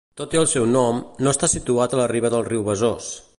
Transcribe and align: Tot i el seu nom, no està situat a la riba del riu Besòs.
Tot 0.19 0.31
i 0.35 0.37
el 0.39 0.47
seu 0.53 0.63
nom, 0.75 1.03
no 1.27 1.33
està 1.37 1.49
situat 1.53 1.93
a 1.97 2.01
la 2.01 2.09
riba 2.13 2.33
del 2.37 2.47
riu 2.49 2.65
Besòs. 2.71 3.13